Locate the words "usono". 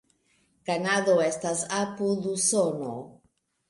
2.37-2.95